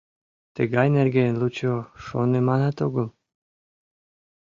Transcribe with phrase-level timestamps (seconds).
[0.55, 1.73] Тыгай нерген лучо
[2.05, 3.07] шоныманат огыл».